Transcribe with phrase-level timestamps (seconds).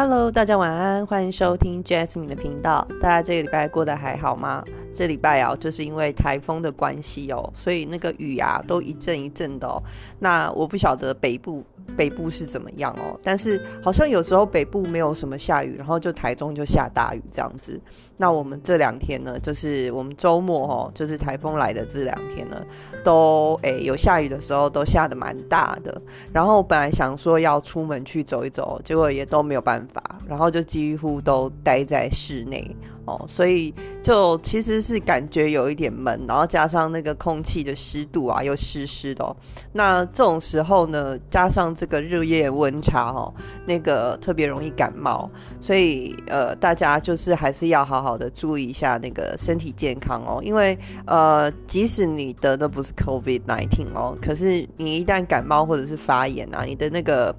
[0.00, 2.86] Hello，大家晚安，欢迎收听 Jasmine 的频道。
[3.02, 4.62] 大家这个礼拜过得还好吗？
[4.92, 9.82] 这礼拜啊，就是因为台风的关系哦，所以那个雨啊都一阵一阵的哦。
[10.20, 11.64] 那我不晓得北部
[11.96, 17.80] 北部是怎么样哦，但是好像有时候北部没有什么下雨，然后就台中就下大雨这样子。
[18.16, 22.60] 那我们这两天呢，就是我们周末哦，就是台风来的这两天呢，
[23.04, 26.00] 都诶有下雨的时候都下的蛮大的。
[26.32, 32.76] 然后本来想说要出门去走一走，结果也都没有办法，然后就几乎都待在室内。
[33.08, 39.24] 哦，所以就其实是感觉有一点闷，然后加上那个空气的湿度啊，又湿湿的。
[39.24, 39.34] 哦
[39.72, 43.32] 那这种时候呢，加上这个日夜温差哦，
[43.64, 45.30] 那个特别容易感冒。
[45.60, 57.32] 所以呃，大家就是还是要好好的注意一下那个身体健康哦，因为呃，即使你得的不是 COVID nineteen 哦，可是你一旦感冒或者是发炎啊，你的那个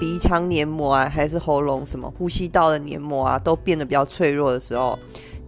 [0.00, 4.98] 鼻腔黏膜啊，还是喉咙什么呼吸道的黏膜啊，都变得比较脆弱的时候。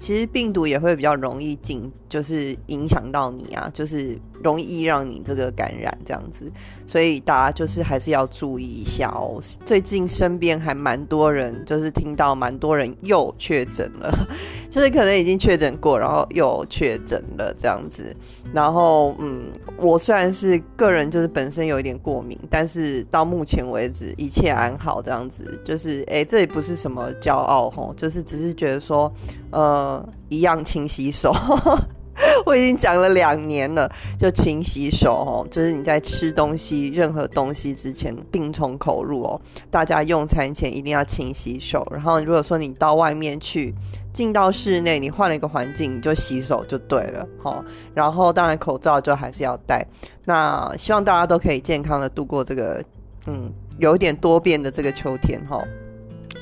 [0.04, 6.48] 其实病毒也会比较容易进，就是影响到你啊，就是容易让你这个感染这样子，
[6.86, 9.42] 所以大家就是还是要注意一下哦。
[9.66, 14.16] 最近身边还蛮多人，就是听到蛮多人又确诊了，
[14.70, 18.14] 就是可能已经确诊过，然后又确诊了这样子。
[18.52, 25.60] 然后嗯，我虽然是个人就是本身有一点过敏，但是到目前为止一切安好这样子。
[25.64, 29.12] 就是哎，这也不是什么骄傲吼，就是只是觉得说
[29.50, 30.08] 呃。
[30.30, 31.32] 一样勤洗手，
[32.46, 35.46] 我已经讲了两年了，就勤洗手哦。
[35.50, 39.40] 就是你在吃东西、任何东西之前，病从口入哦。
[39.70, 41.86] 大家用餐前一定要勤洗手。
[41.90, 43.74] 然后，如果说你到外面去，
[44.12, 47.64] 进到室内，你换了一个环境，你就洗手就对了哈。
[47.94, 49.84] 然后，当然口罩就还是要戴。
[50.26, 52.82] 那希望大家都可以健康的度过这个
[53.26, 55.62] 嗯有点多变的这个秋天哈。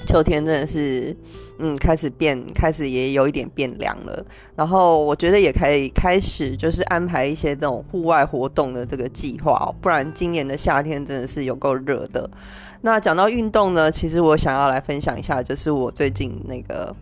[0.07, 1.17] 秋天真的是，
[1.59, 4.25] 嗯，开始变，开始也有一点变凉了。
[4.57, 9.75] 然后我觉得也可以开始，就是安排一些这种户外活动的这个计划哦。
[9.81, 12.29] 不然今年的夏天真的是有够热的。
[12.83, 16.95] 那讲到运动呢，其实我想要来分享一下，就是我最近那个，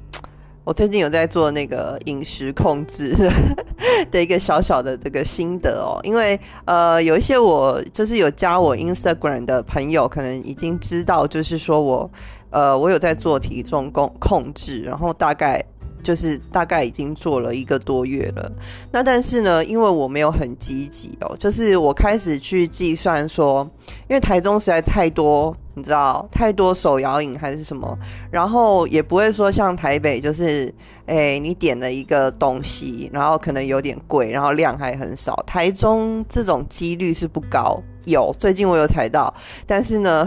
[0.62, 3.14] 我最近有在做那个饮食控制
[4.12, 5.98] 的一个小小的这个心得哦。
[6.04, 12.08] 因为呃，有一些我就是有加我 Instagram 的朋友，可能已经知道，就是说我。
[12.50, 15.64] 呃，我有在做体重控控制，然后大概
[16.02, 18.52] 就是大概已经做了一个多月了。
[18.90, 23.68] 那但是呢，因为我没有很积极哦，就是我开始去计算说，
[24.08, 27.96] 因为台中实在太多，你知道太多手摇饮还是什么，
[28.30, 30.74] 然后也不会说像台北，就是
[31.06, 35.36] 哎你点了一个东西，然后可能有点贵，然后量还很少。
[35.46, 39.32] 台中这种几率是不高，有最近我有踩到，
[39.66, 40.26] 但是呢。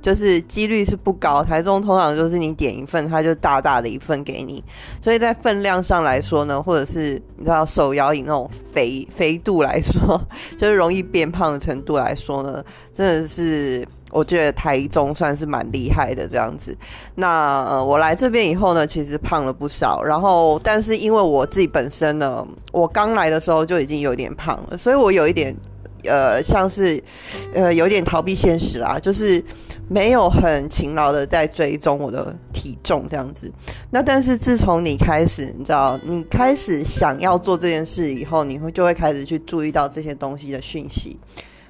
[0.00, 4.62] 就是几率是不高，台中通常就是你点一份，它就大大的一份给你，
[5.00, 10.20] 所以在分量上来说呢，或者是你知道手摇饮那种肥肥度来说，
[10.56, 16.76] 就是容易变胖的程度来说呢，真的是我觉得台中算是蛮厉害的这样子。
[17.16, 25.54] 那呃，我来这边以后呢，其实胖了不少，然后但是因为我自己本身呢，我刚来的时候就已经有点胖了，所以我有一点。
[26.04, 27.02] 呃，像是，
[27.52, 29.44] 呃，有点逃避现实啦，就是
[29.88, 33.50] 没有很勤劳的在追踪我的体重这样子。
[33.90, 41.18] 那但是自从你开始，你知道，你开始想要做这件事以后，你会就会开始去注意到这些东西的讯息。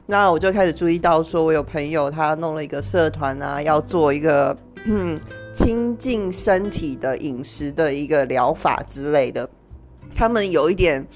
[0.06, 5.18] 那我就开始注意到，说我有朋友他弄了一个社团啊，要做一个嗯
[5.54, 9.48] 亲近身体的饮食的一个疗法之类的。
[10.14, 11.06] 他们有一点。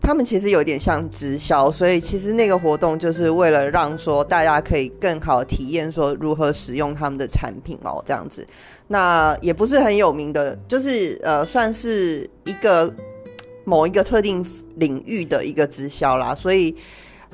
[0.00, 8.46] 他们其实有点像直销，所以其实那个活动就是为了让说大家可以更好体验说如何使用他们的产品哦，这样子。
[8.88, 12.92] 那也不是很有名的，就是呃，算是一个
[13.64, 14.44] 某一个特定
[14.76, 16.74] 领域的一个直销啦，所以。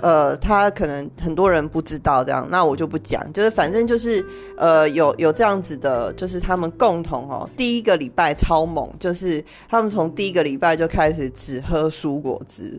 [0.01, 3.33] 呃，他可能很多人不知道这样，那我就不讲。
[3.33, 4.23] 就是反正就是，
[4.59, 12.79] 呃，有有这样子的，就是他们共同哦，第一个礼拜超猛，就是他们从第一个礼拜就开始只喝蔬果汁，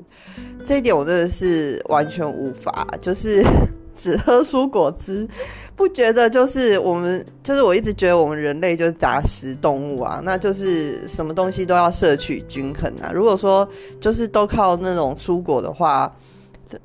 [0.63, 3.43] 这一点我真的是完全无法，就是
[3.99, 5.27] 只喝蔬果汁，
[5.75, 13.09] 不觉得就是我们，就是我一直觉得我们人类就是杂食动物啊，那就是什么东西都要摄取均衡啊。
[13.11, 13.67] 如果说
[13.99, 16.15] 就是都靠那种蔬果的话。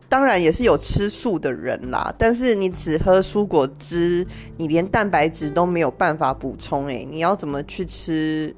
[0.09, 4.27] 当然也是有吃素的人啦，但是你只喝蔬果汁，
[4.57, 8.55] 你连蛋白质都没有办法补充诶，你要怎么去吃？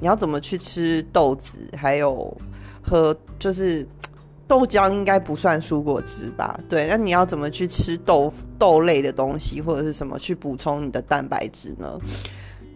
[0.00, 1.58] 你要怎么去吃豆子？
[1.76, 2.36] 还有
[2.80, 3.86] 喝就是
[4.46, 6.58] 豆浆应该不算蔬果汁吧？
[6.68, 11.98] 对，那你要怎么去吃豆豆类的东西或者是什么去补充你的蛋白质呢？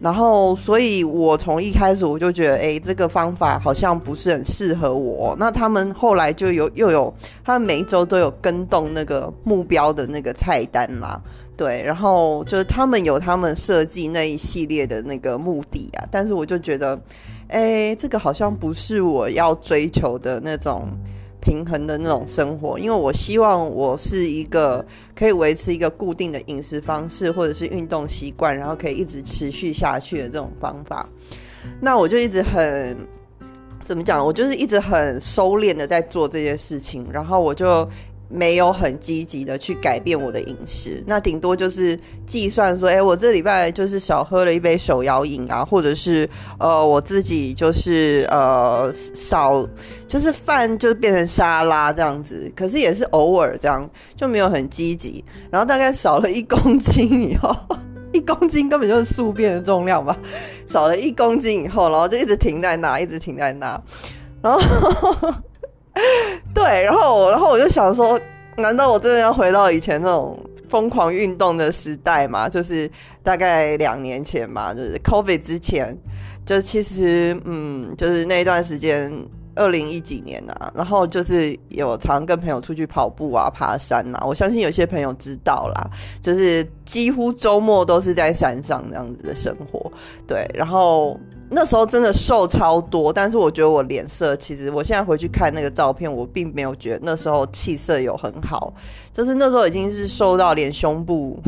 [0.03, 5.33] 然后，所以我从一开始我就觉得，哎，这个方法好像不是很适合我。
[5.39, 11.17] 那他们后来就有又有，他们每一周都有跟动那个目标的那个菜单啦，
[11.55, 16.03] 对，然后就是他们有他们设计那一系列的那个目的啊。
[16.11, 16.99] 但是我就觉得，
[17.47, 20.89] 哎，这个好像不是我要追求的那种。
[21.43, 31.07] 平衡的那种生活，因为我希望我是一个可以维持一个固定的饮食方式或者是运动习惯，然后可以一直持续下去的这种方法。
[31.81, 32.97] 那我就一直很
[33.81, 34.25] 怎么讲？
[34.25, 37.87] 我就是一直很收敛的在做这些事情，然后我就。
[38.33, 46.27] 没有很积极的去改变我的饮食，那顶多就是计算说，哎，我这礼拜就是少喝了一杯手摇饮啊，或者是
[46.57, 49.63] 呃，我自己就是呃少
[50.07, 55.23] 就是饭就变成沙拉这样子，可是也是偶尔这样，就没有很积极。
[55.51, 57.55] 然后大概少了一公斤以后，
[58.13, 60.17] 一公斤根本就是宿便的重量吧，
[60.67, 63.79] 少了一公斤以后，然后就一直停在那，一直停在那，
[64.41, 64.59] 然后。
[66.53, 68.19] 对，然后，然后我就想说，
[68.57, 70.37] 难道我真的要回到以前那种
[70.69, 72.49] 疯狂运动的时代吗？
[72.49, 72.89] 就是
[73.21, 75.97] 大概两年前嘛，就是 COVID 之前，
[76.45, 79.11] 就其实，嗯，就是那一段时间。
[79.55, 84.19] 二零一几年啊，然后就是有常跟朋友出去跑步啊、爬山呐。
[84.25, 85.87] 我相信有些朋友知道啦，
[86.19, 89.91] 就是几乎周末都是在山上这样子的生活。
[90.25, 91.15] 对，然后
[91.53, 98.73] 那时候真的瘦超多，但是我觉得我脸色其实，我现在回去看那个照片，我并没有觉得那时候气色有很好，
[99.11, 101.39] 就是那时候已经是瘦到连胸部，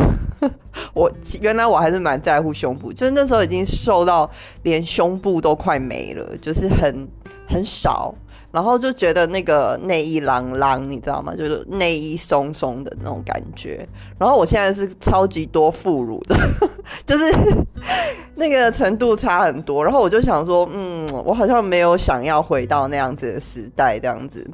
[0.93, 1.11] 我
[1.41, 4.29] 原来我还是蛮在乎胸部，就是那时候已经瘦到
[4.63, 7.07] 连胸部都快没了，就是很。
[7.47, 8.11] 很少，
[8.55, 11.35] 然后就觉得那个内衣啷啷，你知道吗？
[11.35, 13.85] 就是内衣松松的那种感觉。
[14.17, 16.37] 然后我现在是超级多副乳的，
[17.05, 17.35] 就是
[18.35, 19.83] 那个程度差很多。
[19.83, 24.49] 然后我就想说，嗯，我好像没有想要回到那样子的时代，这样子。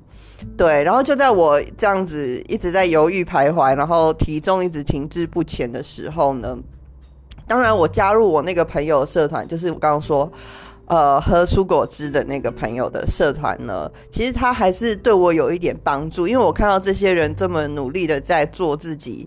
[0.58, 6.58] 对，然后就在我这样子一直在犹豫徘徊，然后体重一直停滞不前的时候呢，
[7.46, 10.32] 当然我加入我那个朋友社团，就是我刚刚说。
[10.92, 19.26] 呃，喝蔬果汁的那个朋友的社团呢，其实他还是对我有一点帮助，因为我看到这些人这么努力的在做自己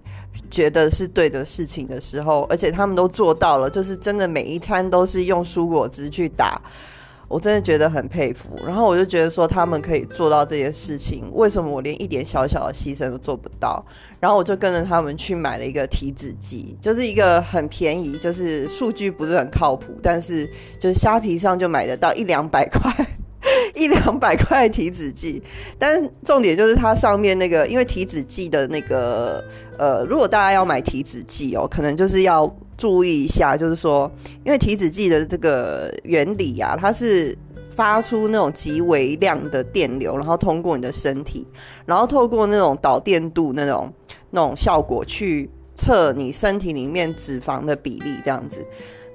[0.51, 6.61] 觉得是对的事情的时候，而且他们都做到了，就是真的每一餐都是用蔬果汁去打。
[7.29, 13.85] 我真的觉得很佩服，然后我就觉得说他们可以做到这些事情，为什么我连一点小小的牺牲都做不到？
[14.21, 20.49] 然后我就跟着他们去买了一个体脂机，就是一个很便宜，就是数据不是很靠谱，但是
[20.79, 22.91] 就是虾皮上就买得到一两百块。
[23.75, 25.43] 一两百块体脂计，
[25.79, 29.43] 但重点就是它上面那个，因为体脂计的那个，
[29.79, 34.11] 呃，如果大家要买体脂计哦，可能就是要注意一下，就是说，
[34.45, 37.37] 因为体脂计的这个原理啊，它是
[37.71, 41.47] 发出那种极微量的电流，然后通过你的身体，
[41.87, 43.93] 然后透过那种导电度那种
[44.31, 48.65] 那种效果去测你身体里面脂肪的比例，这样子。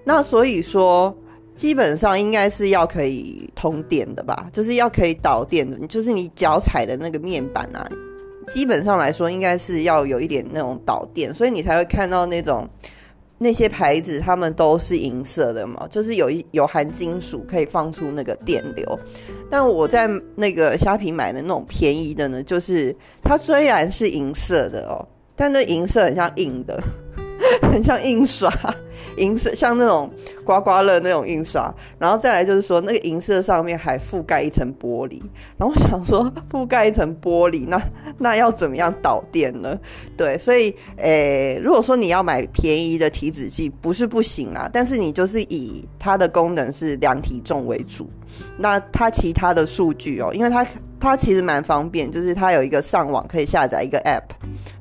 [0.04, 1.16] 那所以说。
[1.60, 7.86] 基本上应该是要可以通电的吧，就是要可以导电的，就是你脚踩的那个面板啊，
[8.48, 12.66] 基本上来说应该是要有一点那种导电，所以你才会看到那种
[13.40, 19.00] 那些牌子，他们都是银色的嘛，就是有一有含金属可以放出那个电流。
[19.50, 26.82] 但我在那个虾皮买的那种便宜的呢，就是它虽然是银色的哦，但那银色很像硬的。
[27.62, 28.52] 很像印刷，
[29.18, 30.10] 银色像那种
[30.44, 35.22] 刮刮乐那种印刷，然后再来就是说那个银色上面还覆盖一层玻璃，
[35.58, 37.82] 然后我想说覆盖一层玻璃，那
[38.18, 39.78] 那要怎么样导电呢？
[40.16, 48.10] 对，所以诶，如果说你要买便宜的体脂计，不是不行啊，但是你就是以它的功能是量体重为主，
[48.58, 50.66] 那它其他的数据哦，因为它
[51.00, 54.24] 它其实蛮方便，就是它有一个上网可以下载一个 app，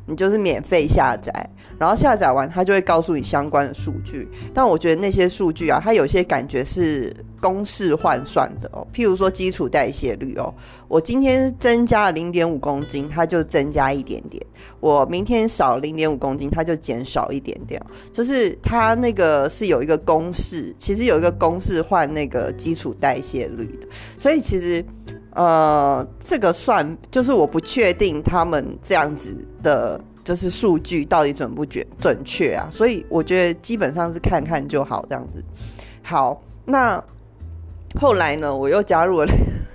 [0.06, 1.32] 你就是免费下载。
[1.78, 4.28] 然后下载完，它就会告诉你相关的数据。
[4.52, 8.85] 但我觉得那些数据啊，它有些感觉是公式换算的哦。
[8.92, 10.52] 譬如说基础代谢率哦，
[10.88, 14.42] 我今天增加了零点五公斤，它就增加一点点；
[14.80, 17.80] 我明天少零点五公斤，它就减少一点点。
[18.12, 23.87] 就是它那个是有一个公式，其实有一个公式换那个基础代谢率的。
[24.18, 24.85] 所以其实
[25.32, 30.00] 呃，这个算就是我不确定他们这样子的。
[30.28, 32.68] 就是数据到底准不准准确啊？
[32.70, 35.42] 所以我觉得基本上是看看就好这样子。
[36.02, 37.02] 好，那
[37.99, 39.26] 后来呢，我又加入了，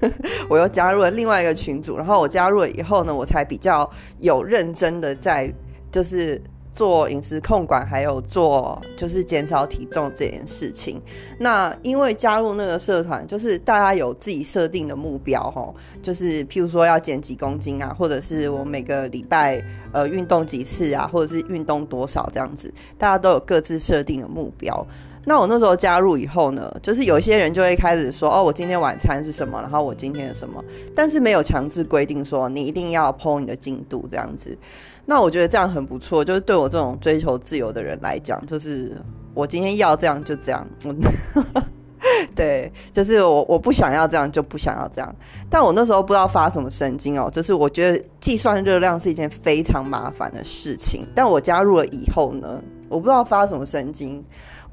[0.47, 1.97] 我又加入了另外一个群组。
[1.97, 5.51] 然后我加入了以后呢，我才比较有认真的在
[5.91, 6.39] 就是
[6.73, 10.99] 做饮食控管，还有做就是减少体重这件事情。
[11.39, 24.85] 那因为加入那个社团，就是大家有自己设定的目标，吼，就是譬如说要减几公斤啊，或者是我每个礼拜呃运动几次啊，或者是运动多少这样子，大家都有各自设定的目标。
[25.25, 30.63] 那我那时候加入以后呢，就是有一些人就会开始说，哦，我今天晚餐是什么，然后我今天什么，
[30.95, 34.57] 但是没有强制规定说你一定要 PO 你的进度这样子。
[35.05, 38.91] 那我觉得这样很不错，就是对我这种追求自由的人来讲，就是
[39.33, 40.67] 我今天要这样就这样。
[42.35, 45.15] 对，就是我我不想要这样就不想要这样。
[45.49, 51.07] 但我那时候不知道发什么神经哦，就是我觉得计算热量是一件非常麻烦的事情。
[51.15, 54.23] 但我加入了以后呢，我不知道发什么神经。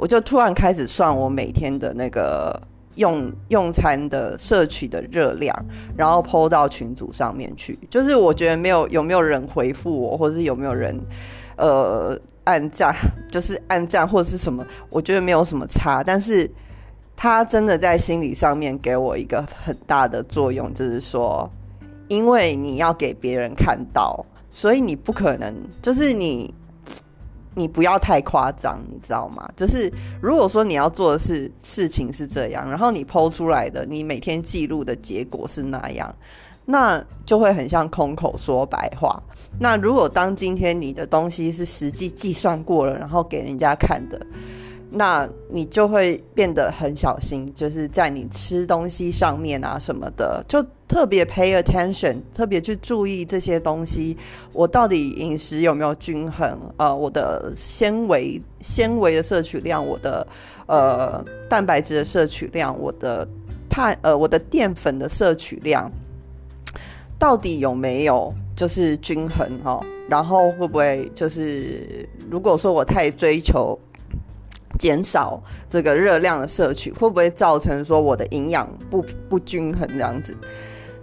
[0.00, 2.58] 我就突然开始算我每天的那个
[2.94, 5.54] 用用餐的摄取的热量，
[5.94, 7.78] 然后抛到群组上面去。
[7.90, 10.98] 就是我觉得没有有没有人回复我，或者是有没有人
[11.58, 12.96] 呃按赞，
[13.30, 16.02] 就是按赞或者是什么，我觉得没有什么差。
[16.02, 16.50] 但是
[17.14, 21.48] 他真的在心理上面给我一个很大的作用，就是说，
[22.08, 26.54] 因为你要给别人看到，所以你不可能就是你。
[27.54, 29.48] 你不要太夸张，你知道吗？
[29.56, 29.92] 就是
[30.22, 36.14] 如果说你要做的是事情是这样，然后你剖出来的，你每天记录的结果是那样，
[36.66, 39.20] 那就会很像空口说白话。
[39.58, 44.24] 那如果当今天你的东西是实际计算过了，然后给人家看的。
[44.92, 54.16] 那你就会变得很小心，就是在你吃东西上面啊什么的，就特别 pay attention，特别去注意这些东西，
[54.52, 56.58] 我到底饮食有没有均衡？
[56.76, 60.26] 呃，我的纤维纤维的摄取量，我的
[60.66, 63.26] 呃蛋白质的摄取量，我的
[63.68, 65.88] 碳呃我的淀粉的摄取量，
[67.16, 69.80] 到底有没有就是均衡哈？
[70.08, 73.78] 然后会不会就是如果说我太追求。
[74.80, 80.34] 减少这个热量的摄取，会不会造成说我的营养不不均衡这样子？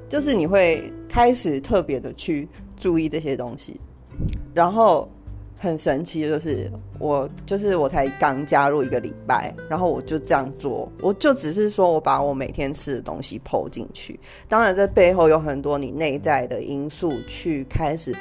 [0.09, 3.79] 就是你会开始特别的去注意这些东西，
[4.51, 5.07] 然后
[5.59, 14.19] 很神奇的就是，我就是我才刚加入一个礼拜，然后我就这样做，我就只是说我把我每天吃的东西剖进去，
[14.49, 18.15] 当然这背后有很多你内在的因素去开始。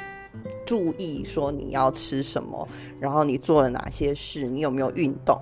[0.65, 2.67] 注意说你要吃什么，
[2.99, 5.39] 然后你做了哪些事，你有没有运动？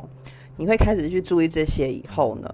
[0.58, 2.50] 你会开始去注意这些以后呢？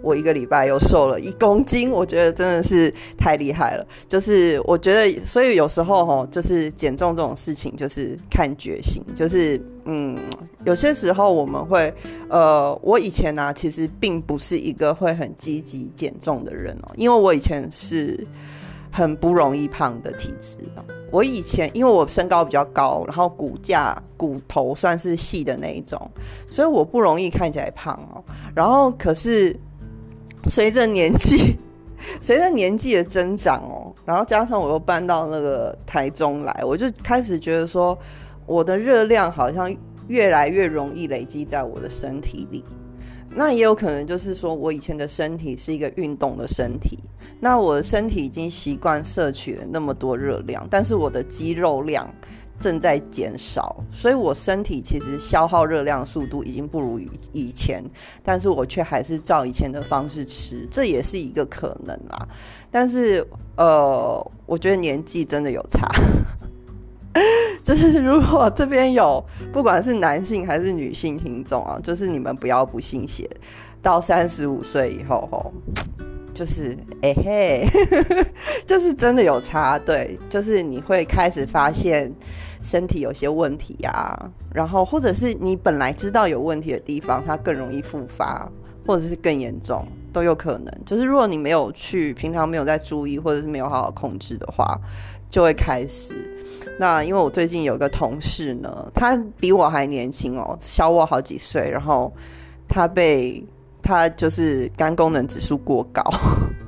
[0.00, 3.84] 我一个礼拜又瘦了一公斤，我觉得真的是太厉害了。
[4.06, 9.02] 就是我觉得，所以有时候哈，就是减重这种事情，就是看决心。
[9.12, 10.16] 就是嗯，
[10.64, 11.92] 有些时候我们会
[12.28, 18.24] 呃，我以前呢，其实并不是一个会很积极减重的人哦，因为我以前是
[18.92, 20.58] 很不容易胖的体质
[21.10, 26.10] 我以前因为我身高比较高，然后骨架骨头算是细的那一种，
[26.50, 28.22] 所以我不容易看起来胖哦。
[28.54, 29.56] 然后可是
[30.48, 31.56] 随着年纪，
[32.20, 37.98] 随着年纪的增长哦，然后加上我又搬到那个台中来，我就开始觉得说，
[38.46, 39.74] 我的热量好像
[40.08, 42.62] 越来越容易累积在我的身体里。
[43.30, 46.98] 那也有可能就是说我以前的身体是一个运动的身体。
[47.40, 52.12] 那我的身体已经习惯摄取了那么多热量，但是我的肌肉量
[52.58, 56.98] 正在减少，所以我身体其实消耗热量速度已经不如
[57.32, 57.84] 以前，
[58.24, 62.28] 但是我却还是照以前的方式吃，这也是一个可能啦。
[62.72, 63.24] 但是
[63.56, 65.88] 呃，我觉得年纪真的有差，
[67.68, 69.22] 就是如果这边有
[69.52, 73.28] 不管是男性还是女性听众啊，就是你们不要不信邪，
[73.82, 75.52] 到三十五岁以后吼。
[76.32, 77.68] 就是哎嘿，
[78.64, 82.10] 就是真的有差，对，就是你会开始发现
[82.62, 84.16] 身体有些问题呀，
[84.54, 88.50] 然后或者是你本来知道有问题的地方，它更容易复发，
[88.86, 90.72] 或者是更严重都有可能。
[90.84, 94.78] 就是如果你没有去平常没有在注意，或者是没有好好控制的话，
[95.30, 96.14] 就会开始。
[96.78, 102.12] 那因为我最近有一个同事呢，他比我还年轻哦，小我好几岁，然后
[102.68, 103.44] 他被。
[103.80, 106.02] 他就是肝功能指数过高，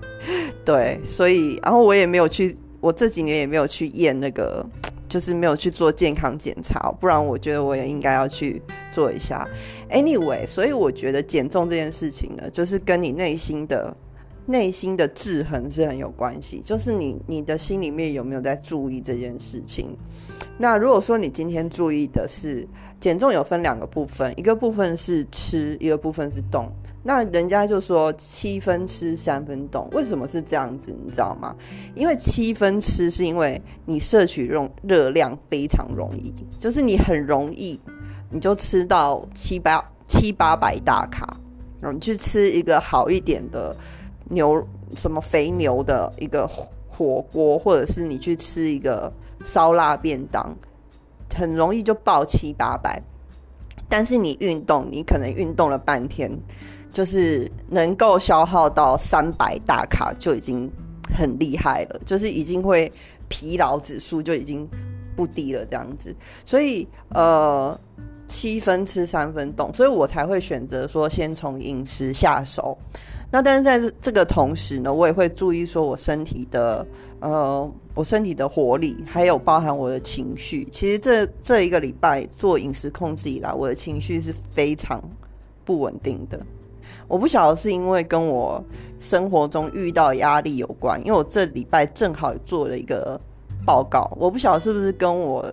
[0.64, 4.64] 对，所以然后我也没有去，我这几年也没有去验那个，
[5.10, 8.62] 就是没有去做健康检查，不然我觉得我也应该要去
[8.92, 9.46] 做一下。
[9.90, 13.94] Anyway，所以我觉得减重这件事情呢，就是跟你内心的
[14.46, 19.96] 内心的制衡是很有关系，就是你你的心里面有没有在注意这件事情。
[20.56, 22.66] 那如果说你今天注意的是
[23.00, 26.70] 减重，有分两个部分，一个部分是吃，一个部分是动。
[27.02, 30.94] 那人家就说七分吃三分动，为什么是这样子？
[31.02, 31.56] 你知道吗？
[31.94, 37.80] 因为七分吃是因为你摄取用热量非常容易，就是你很容易
[38.30, 41.38] 你就吃到七八七八百大卡，
[41.80, 43.74] 然后你去吃一个好一点的
[44.28, 44.62] 牛
[44.94, 46.46] 什么肥牛的一个
[46.88, 49.10] 火锅，或者是你去吃一个
[49.42, 50.54] 烧腊便当，
[51.34, 53.02] 很容易就爆七八百。
[53.88, 56.30] 但是你运动，你可能运动了半天。
[56.92, 60.70] 就是能够消耗到三百大卡就已经
[61.14, 62.90] 很厉害了，就是已经会
[63.28, 64.68] 疲劳指数就已经
[65.16, 67.78] 不低了这样子，所以呃
[68.26, 72.76] 七分吃三分动，所以我才会选择说先从饮食下手。
[73.32, 76.84] 那但是在这个同时呢，我也会注意说我身体的
[77.20, 80.66] 呃我身体的活力，还有包含我的情绪。
[80.72, 85.00] 其实这这一个礼拜做饮食控制以来，我的情绪是非常
[85.64, 86.40] 不稳定的。
[87.10, 88.64] 我不晓得是因为跟我
[89.00, 93.20] 生活中遇到压力有关，因为我这礼拜正好做了一个
[93.66, 95.44] 报告，我不晓得是不是跟我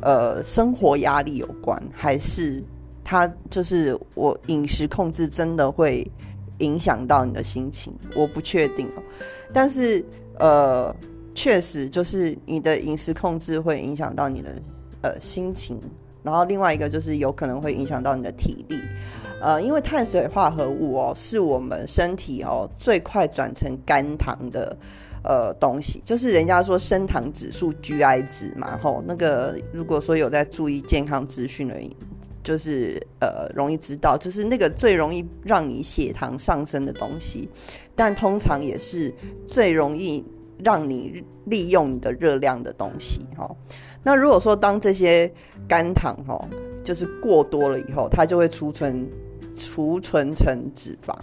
[0.00, 2.64] 呃生活压力有关，还是
[3.04, 6.10] 它就是我饮食控制真的会
[6.60, 9.02] 影响到你的心情，我不确定哦。
[9.52, 10.02] 但是
[10.38, 10.96] 呃，
[11.34, 14.50] 确实就是你的饮食控制会影响到你的
[15.02, 15.78] 呃心情，
[16.22, 18.76] 然后另外一个就是有可能会影响到你的体力。
[19.42, 24.76] 呃，因为碳水化合物哦，是我们身体哦最快转成肝糖的
[25.24, 31.74] 呃东西，就是人家说升糖指数 GI 值嘛，吼，那个如果说有在注意健康资讯的，
[32.44, 37.48] 就是呃容易知道，就是那个最容易让你血糖上升的东西，
[37.96, 39.12] 但通常也是
[39.44, 40.24] 最容易
[40.62, 43.50] 让你利用你的热量的东西，哈。
[44.04, 45.28] 那如果说当这些
[45.66, 46.40] 肝糖哈
[46.84, 49.04] 就是过多了以后，它就会储存。
[49.54, 51.14] 储存成脂肪，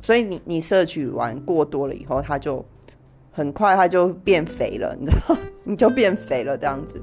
[0.00, 2.64] 所以你你摄取完过多了以后，它就
[3.30, 7.00] 很快它就变肥了，你知道， 你就变肥了这样子。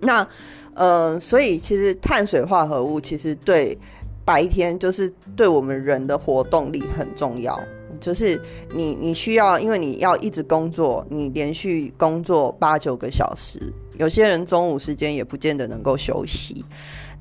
[0.00, 0.26] 那
[0.74, 3.78] 呃，所以其实碳水化合物其实对
[4.24, 7.58] 白天就是对我们人的活动力很重要，
[8.00, 8.40] 就是
[8.74, 13.60] 你你需要，因为你要一直工作，你连续工作八九个小时，
[13.98, 16.64] 有些人中午时间也不见得能够休息。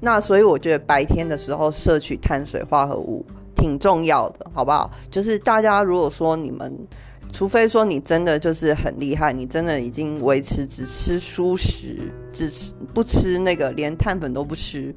[0.04, 3.24] 那所以我觉得白天的时候摄取碳水化合物
[3.56, 4.90] 挺重要的，好不好？
[5.12, 6.76] 就是大家如果说你们，
[7.32, 14.92] 除非说你真的就是很厉害，你真的已经维持只吃蔬食，只吃不吃那个连碳粉都不吃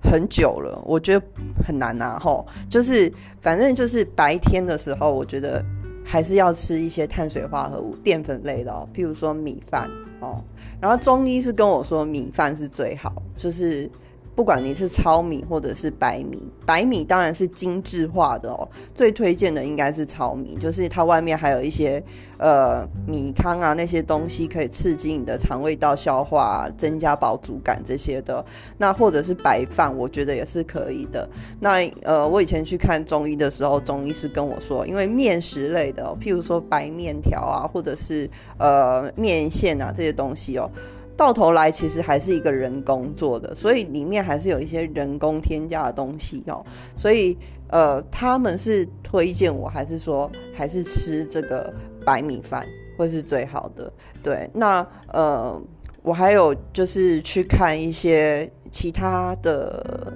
[0.00, 1.26] 很久了，我觉得
[1.66, 2.16] 很难呐。
[2.22, 3.12] 吼，就是
[3.42, 5.60] 反正就是白天的时候，我觉得
[6.04, 9.90] 还是要吃一些碳水化合物、淀粉类的哦，譬如说米饭
[10.20, 10.40] 哦。
[10.80, 13.90] 然后中医是跟我说米饭是最好，就是。
[14.34, 18.68] 不管你是糙米或者是白米，白米当然是精致化的哦。
[18.94, 22.02] 最推荐的应该是糙米，就是它外面还有一些
[22.38, 28.44] 呃米糠啊那些东西，可以刺激你的肠胃道消化，增加饱足感这些的。
[28.78, 31.28] 那或者是白饭，我觉得也是可以的。
[31.60, 40.68] 那呃，我以前去看中医的时候，中医是跟我说，因为面食类的，譬如说白面条啊，或者是呃面线啊这些东西哦。
[41.16, 46.64] 到头来其实还是一个人工做的，所以里面还是有一些人工添加的东西哦。
[46.96, 47.36] 所以
[47.68, 51.72] 呃，他们是推荐我还是说还是吃这个
[52.04, 52.66] 白米饭
[52.98, 53.92] 会是最好的？
[54.22, 55.60] 对，那呃，
[56.02, 60.12] 我还有就是去看一些其他的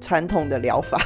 [0.00, 1.00] 传统的疗法。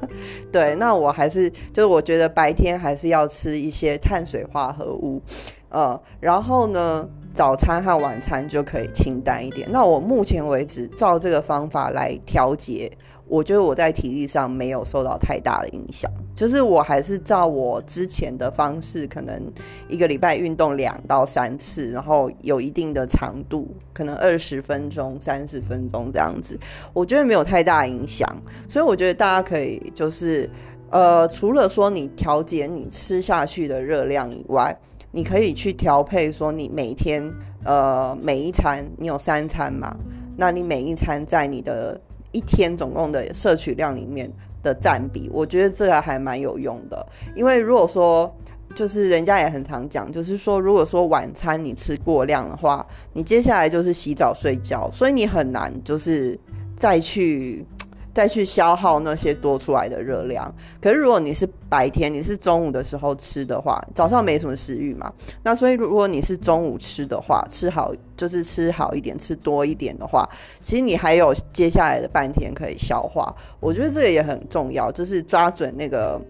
[0.52, 5.22] 对，那我还是就是我觉得白天还是要吃一些碳水化合物，
[5.70, 7.08] 呃，然后呢？
[7.32, 9.68] 早餐和晚餐就可以清淡一点。
[9.70, 12.90] 那我目前为止照这个方法来调节，
[13.26, 16.10] 我觉得我在体力上没有受到太大的影响。
[16.34, 19.40] 就是我还是照我之前的方式，可能
[19.88, 26.58] 一个礼拜运动两到三次，然后有一定的长度，可能二十分钟、三十分钟这样子，
[26.92, 28.26] 我觉得没有太大影响。
[28.68, 30.48] 所以我觉得大家可以就是，
[30.90, 34.76] 呃，除了说你调节你吃下去的热量以外。
[35.12, 37.32] 你可以去调配，说你每天，
[37.64, 39.96] 呃，每一餐你有三餐嘛？
[40.36, 42.00] 那你每一餐在你的
[42.32, 44.30] 一天总共的摄取量里面
[44.62, 47.06] 的占比，我觉得这个还蛮有用的。
[47.34, 48.32] 因为如果说，
[48.74, 56.38] 就是人家也很常讲，就是说，如果说晚餐你吃过量的话，你接下来就是洗澡睡觉，所以你很难就是
[56.76, 57.66] 再去。
[58.12, 60.52] 再去消耗那些多出来的热量。
[60.80, 65.12] 可是如果你是白天，你是中午的时候吃的话，早上没什么食欲嘛。
[65.42, 70.28] 那所以如果你是中午吃的话，吃好就是吃好一点，吃多一点的话，
[70.62, 73.34] 其实你还有接下来的半天可以消化。
[73.60, 76.20] 我觉得这个也很重要，就是抓准那个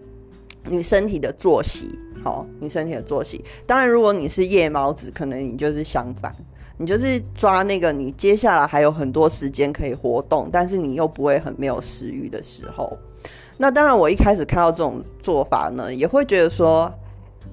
[0.65, 1.87] 你身体的作息，
[2.23, 3.43] 好，你身体的作息。
[3.65, 6.31] 当然，如果你是夜猫子，可能你就是相反，
[6.81, 12.97] 你就是抓那个你接下来还有很多时间可以活动，但是你又不会很没有食欲的时候。
[13.55, 16.91] 那当然，我一开始看到这种做法呢，也会觉得说，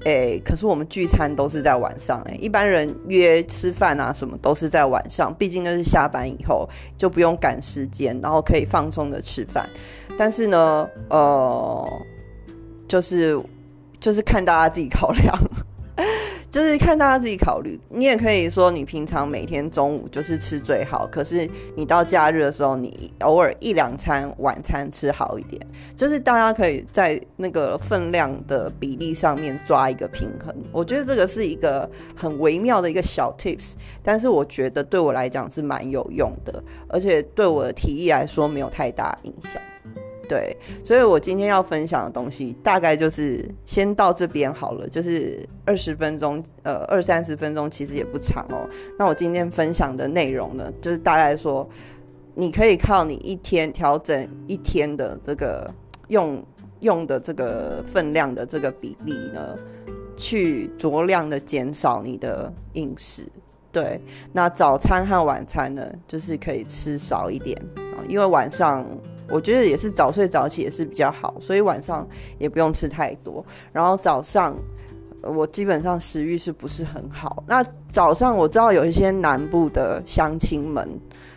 [0.06, 9.68] 哎，可是我们聚餐都是在晚上，哎，一般人约吃饭啊什么都是在晚上，毕竟那是下班以后就不用赶时间，然后可以放松的吃饭。
[10.16, 11.86] 但是呢，呃。
[12.88, 13.38] 就是
[14.00, 15.38] 就是看大家自己考量，
[16.50, 17.78] 就是看大家自己考虑。
[17.88, 25.60] 你也可以说，你平常每天中午就是吃最好，可是你到假日的时候，你偶尔一两餐晚餐吃好一点。
[25.96, 30.54] 就是大家可以在那个分量的比例上面抓一个平衡。
[30.72, 39.60] 我觉得这个是一个很微妙的一个小 tips，但是我觉得对我来讲是蛮有用的，而且对我的体力来说没有太大影响。
[40.28, 48.68] 对，所以我今天要分享的东西大概就是先到这边好了，就是二十分钟，呃，二三十分钟其实也不长哦。
[48.98, 51.66] 那我今天分享的内容呢，就是大概说，
[52.34, 55.72] 你可以靠你一天调整一天的这个
[56.08, 56.44] 用
[56.80, 59.56] 用的这个分量的这个比例呢，
[60.18, 63.22] 去酌量的减少你的饮食。
[63.72, 63.98] 对，
[64.32, 67.56] 那早餐和晚餐呢，就是可以吃少一点
[67.96, 68.84] 啊，因为晚上。
[69.28, 72.06] 我觉得也是早睡早起也是比较好，所以晚上
[72.38, 73.44] 也不用吃太多。
[73.72, 74.56] 然后早上
[75.22, 77.42] 我基本上食欲是不是很好？
[77.46, 80.88] 那早上我知道有一些南部的乡亲们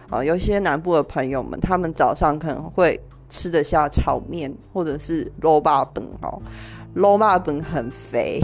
[0.10, 6.42] 啊，有一些南部的朋友们，他们早上可能会吃得下炒面或者是肉霸本哦，
[6.94, 8.40] 肉霸本很肥。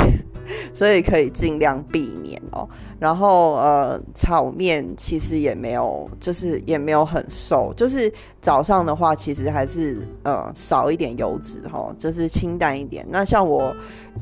[0.73, 2.67] 所以可以尽量避免哦。
[2.99, 7.71] 然后呃，炒面其实也没有，就是也没有很瘦。
[7.77, 13.05] 就是早上的话，其实还是呃少一点油脂哈，就是清淡一点。
[13.09, 13.75] 那像我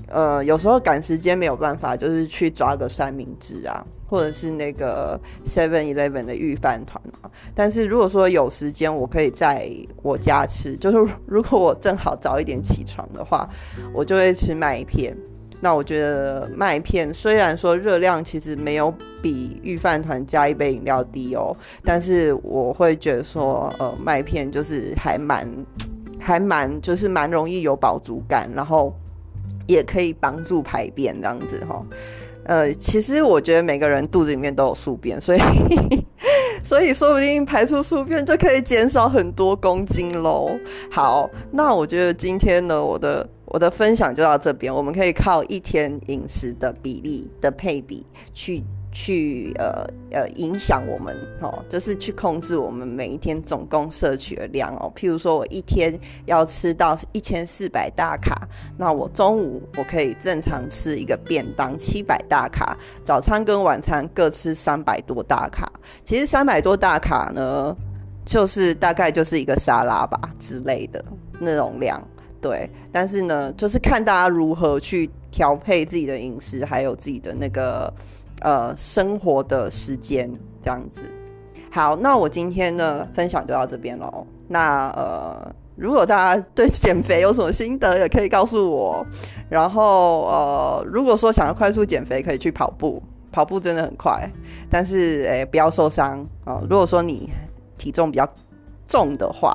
[0.10, 7.32] 呃有时候赶时间没有办法，就是去抓个三明治啊，或者是那个 Seven Eleven 的御饭团啊。
[7.54, 9.72] 但是如果说有时间，我可以在
[10.04, 10.76] 我家吃。
[10.76, 13.48] 就是如果我正好早一点起床的话，
[13.94, 15.16] 我就会吃麦片。
[15.62, 25.48] 那我觉得麦片虽然说热量其实没有比御饭团加一杯饮料低哦，但是我会觉得说，呃，麦片就是还蛮
[26.20, 28.94] 还蛮就是蛮容易有饱足感，然后
[29.66, 31.84] 也可以帮助排便这样子哈。
[32.44, 35.40] 呃，其实我觉得每个人肚子里面都有宿便，所以
[36.62, 40.52] 所以说不定排出宿便就可以减少很多公斤喽。
[40.92, 43.28] 好，那我觉得今天呢，我的。
[43.46, 54.92] 我的分享就到这边，我们可以靠一天饮食的比例的配比去去呃呃影响我们哦，就是去控制我们每一天总共摄取的量哦。
[54.96, 65.72] 譬如说我一天要吃到一千四百大卡，那我中午我可以正常吃一个便当七百大卡，早餐跟晚餐各吃三百多大卡。
[66.04, 67.76] 其实三百多大卡呢，
[68.26, 71.04] 就是大概就是一个沙拉吧之类的
[71.40, 72.02] 那种量。
[72.46, 77.92] 对，但是呢，就是看大家如何去调配自己的饮食，还有自己的那个
[78.42, 80.32] 呃生活的时间
[80.62, 81.02] 这样子。
[81.72, 84.28] 好，那我今天呢分享就到这边喽。
[84.48, 89.04] 那呃，如果大家对减肥有什么心得，也可以告诉我。
[89.50, 94.32] 然后呃，如果说想要快速减肥，可以去跑步，跑步真的很快，
[94.70, 96.62] 但是诶不要受伤啊。
[96.70, 97.28] 如果说你
[97.76, 98.32] 体重比较
[98.86, 99.52] 重的话，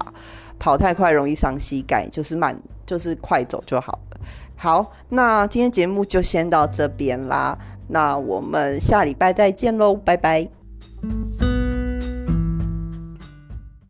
[0.59, 2.61] 跑太快容易伤膝盖，就是慢。
[2.90, 4.20] 就是快走就好了。
[4.57, 7.57] 好，那今天节目就先到这边啦。
[7.87, 10.48] 那我们下礼拜再见喽，拜拜。